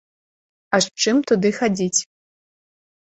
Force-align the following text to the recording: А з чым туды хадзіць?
А 0.77 0.79
з 0.85 1.03
чым 1.03 1.19
туды 1.31 1.51
хадзіць? 1.59 1.99